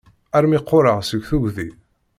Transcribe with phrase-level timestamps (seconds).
[0.37, 1.69] Armi qqureɣ seg tugdi!